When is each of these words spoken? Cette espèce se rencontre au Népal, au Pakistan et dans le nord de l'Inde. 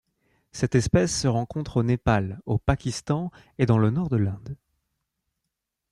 Cette 0.51 0.73
espèce 0.73 1.15
se 1.15 1.27
rencontre 1.27 1.77
au 1.77 1.83
Népal, 1.83 2.39
au 2.47 2.57
Pakistan 2.57 3.29
et 3.59 3.67
dans 3.67 3.77
le 3.77 3.91
nord 3.91 4.09
de 4.09 4.17
l'Inde. 4.17 4.57